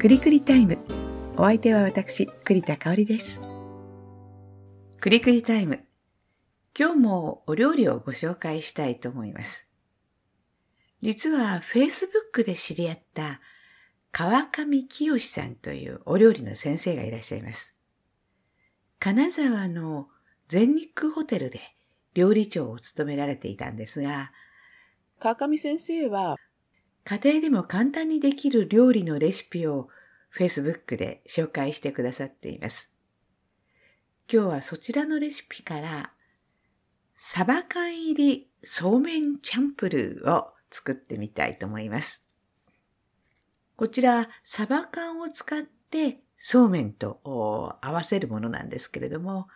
[0.00, 0.78] くりくりタイム。
[1.36, 3.38] お相手は私、栗田香織です。
[4.98, 5.84] くりくりタイム。
[6.74, 9.66] 今日もお料理をご紹介したいと思います。
[11.02, 13.42] 実は Facebook で知り合った
[14.10, 17.74] 川上清さんというお料理の先生がいらっしゃいます。
[19.00, 20.08] 金沢の
[20.48, 21.60] 全日空ホテルで
[22.14, 24.32] 料理長を務められていたんですが、
[25.18, 26.36] 川上先生は
[27.04, 29.88] 家庭でも簡単にできる料理のレシピを
[30.38, 32.88] Facebook で紹介してくださっています。
[34.32, 36.12] 今日はそちらのレシピから
[37.32, 42.22] サバ缶入りそうめんチャンプルーを作ってみたいと思います。
[43.76, 49.48] こちら、サバ缶を使ってそうめんと合わせるものなんですけれども、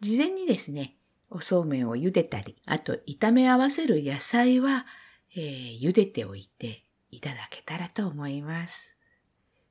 [0.00, 0.96] 事前にですね、
[1.30, 4.86] おそうめんを茹でたり、あと炒め合わせる野菜は、
[5.34, 8.74] えー、茹でておいていただけたらと思います。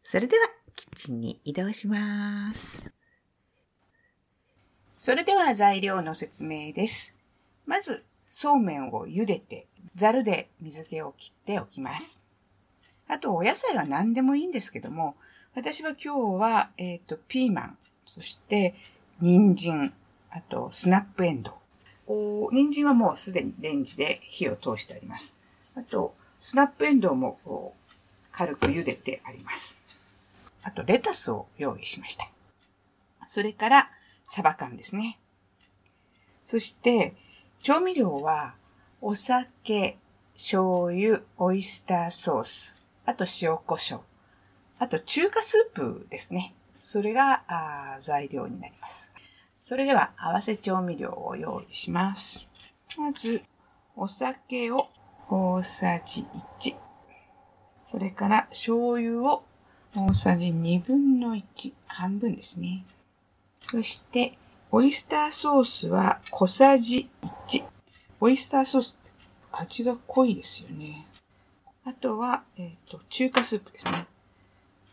[0.04, 2.92] それでは、キッチンに移動します。
[5.00, 7.14] それでは材料の説明です。
[7.66, 12.22] まず、そうめんを茹でて、ざるで水気を切っておきます。
[13.08, 15.16] あと、お野菜は何でもいいんですけども、
[15.56, 18.76] 私は今日は、えっ、ー、と、ピーマン、そして、
[19.20, 19.94] 人参、
[20.30, 21.58] あと、スナップエンド
[22.08, 22.54] ウ。
[22.54, 25.36] 人参はもうすでにレンジで火を通してあります。
[25.76, 27.76] あと、スナップエンドウも
[28.32, 29.76] 軽く茹でてあります。
[30.64, 32.28] あと、レタスを用意しました。
[33.28, 33.90] それから、
[34.32, 35.20] サバ缶ですね。
[36.46, 37.16] そして、
[37.62, 38.56] 調味料は、
[39.02, 39.98] お酒、
[40.36, 42.76] 醤油、オイスターソース、
[43.06, 44.02] あと塩コショウ、
[44.80, 46.56] あと中華スープですね。
[46.80, 49.12] それがあ材料になります。
[49.68, 52.48] それでは合わせ調味料を用意します。
[52.98, 53.44] まず、
[53.96, 54.90] お酒を
[55.34, 56.26] 大さじ
[56.62, 56.76] 1。
[57.90, 59.44] それから醤油を
[59.96, 61.72] 大さじ1分の1。
[61.88, 62.84] 半分ですね。
[63.70, 64.38] そして、
[64.72, 67.10] オイスターソースは小さじ
[67.48, 67.64] 1。
[68.20, 69.12] オイスターソースって
[69.54, 71.08] 味が濃いですよね。
[71.86, 74.08] あとは、えっ、ー、と、中華スープですね。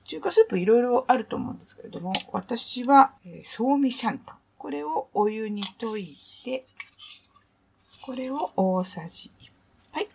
[0.05, 4.37] 中華スープいろいろあると思うんですけれども、私は、えー、ソーミシャンタン。
[4.57, 6.65] これをお湯に溶いて、
[8.03, 9.51] これを大さじ1
[9.93, 10.09] 杯。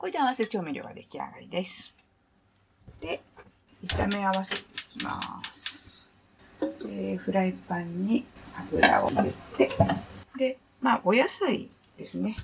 [0.00, 1.92] これで合わせ調味料が出来上がりです。
[3.02, 3.20] で、
[3.86, 5.20] 炒め合わせていきま
[5.52, 6.08] す。
[6.82, 8.24] でフライパンに
[8.72, 9.24] 油を入
[9.58, 9.76] れて、
[10.38, 11.68] で、まあ、お野菜
[11.98, 12.34] ですね。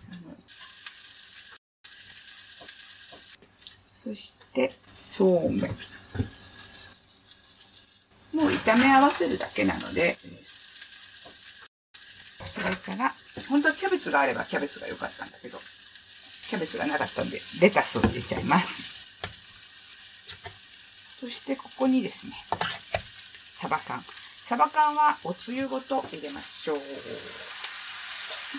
[4.04, 5.70] そして、そうめん。
[8.34, 10.18] もう炒め合わせるだけなので、
[12.54, 13.14] それから、
[13.48, 15.58] 本当はキャベツがあればキャベツが良かったんだけど、
[16.48, 18.82] キャベツがなかったんで、レタスを入れちゃいます。
[21.20, 22.32] そして、ここにですね、
[23.60, 24.04] サバ缶。
[24.44, 26.78] サバ缶はおつゆごと入れましょう。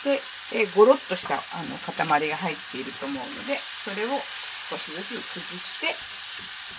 [0.03, 0.21] で、
[0.53, 4.09] えー、ごろっとしたあの塊が入っていると思うので、それを
[4.69, 5.95] 少しずつ崩して、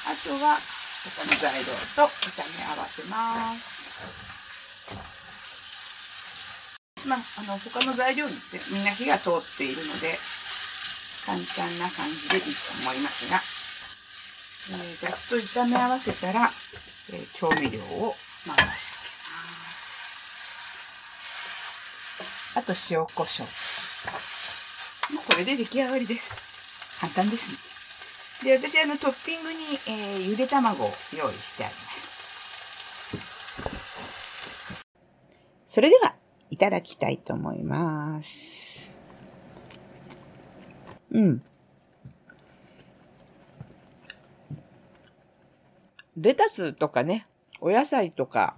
[0.05, 0.59] あとは
[1.05, 3.89] 他の材料と炒め合わせます。
[7.07, 10.19] まあ、あの、他の材料にってみんな火が通っているので、
[11.29, 12.49] 簡単な感じでいいと
[12.81, 13.43] 思いますが、
[14.71, 16.51] えー、ざっと炒め合わせたら、
[17.13, 18.15] えー、調味料を
[18.47, 18.73] 回しかけま
[22.55, 22.59] す。
[22.59, 23.49] あと塩コショウ。
[25.13, 26.35] もうこれで出来上がりです。
[26.99, 27.59] 簡単ですね。
[28.45, 32.09] で、私、あの、トッピングに、えー、ゆで卵を用意してあります。
[35.67, 36.15] それでは、
[36.49, 38.68] いただきたいと思います。
[41.13, 41.43] うん。
[46.17, 47.27] レタスとかね、
[47.61, 48.57] お野菜とか、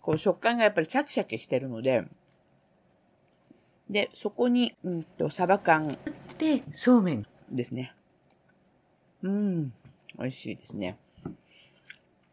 [0.00, 2.04] こう食感がやっぱりシャキシャキしてるので、
[3.88, 5.96] で、そこに、うんと、サバ缶
[6.38, 7.94] で、そうめんですね。
[9.22, 9.72] うん、
[10.18, 10.98] 美味しいですね。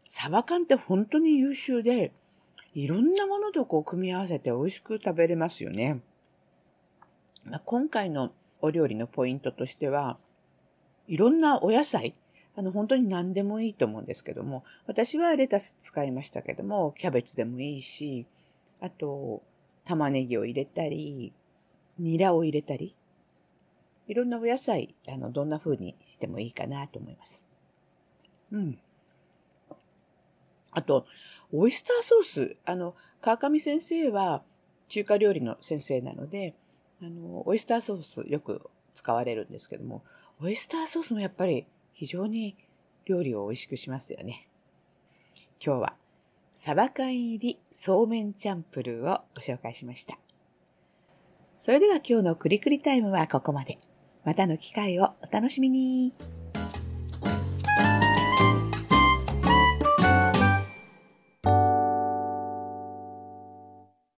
[0.08, 2.12] サバ缶って本当に優秀で、
[2.74, 6.00] いろんなものとこう組み合わせて美味しく食べれますよね。
[7.44, 10.18] まあ、今回のお料理のポイントとしては、
[11.08, 12.14] いろんなお野菜、
[12.56, 18.26] あの本当に何でもいいと思うんですけども、私はレタス使いましたけども、キャベツでもいいし、
[18.80, 19.42] あと、
[19.84, 21.32] 玉ねぎを入れたり、
[21.98, 22.94] ニラを入れたり、
[24.08, 27.42] いろんなお野菜、あの、どんな風にしてもいいかなと思います。
[28.52, 28.78] うん。
[30.70, 31.06] あと、
[31.52, 32.56] オイスターソース。
[32.64, 34.42] あの、川上先生は
[34.88, 36.54] 中華料理の先生なので、
[37.02, 38.62] あの、オイスターソースよく
[38.94, 40.02] 使われるんですけども、
[40.40, 42.56] オイスターソースもやっぱり非常に
[43.04, 44.48] 料理を美味しくしますよね。
[45.64, 45.94] 今日は
[46.56, 50.18] サバ缶入りそうめんチャンプルーをご紹介しました。
[51.60, 53.78] それでは今日のくりくりタイムはここまで。
[54.24, 56.12] またの機会をお楽しみに。